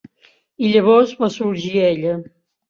I 0.67 0.71
llavors 0.75 1.13
va 1.19 1.29
sorgir 1.35 1.85
ella. 1.91 2.17